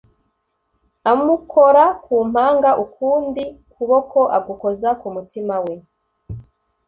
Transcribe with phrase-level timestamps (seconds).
[1.11, 5.75] amukora kumpanga ukundi kuboko agukoza kumutima we